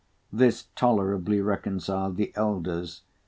This 0.33 0.65
tolerably 0.75 1.41
reconciled 1.41 2.15
the 2.15 2.31
elders. 2.35 3.03